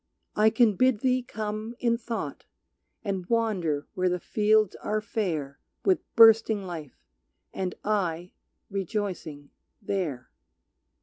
I 0.35 0.49
can 0.49 0.75
bid 0.77 1.01
thee 1.01 1.21
come 1.21 1.75
In 1.77 1.95
thought 1.95 2.45
and 3.03 3.27
wander 3.27 3.85
where 3.93 4.09
the 4.09 4.19
fields 4.19 4.75
are 4.77 4.99
fair 4.99 5.59
With 5.85 5.99
bursting 6.15 6.63
life, 6.65 7.05
and 7.53 7.75
I, 7.83 8.31
rejoicing, 8.71 9.51
there. 9.79 10.31